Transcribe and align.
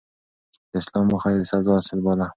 د 0.71 0.73
اصلاح 0.81 1.03
موخه 1.09 1.27
يې 1.31 1.37
د 1.41 1.43
سزا 1.51 1.73
اصل 1.81 1.99
باله. 2.05 2.25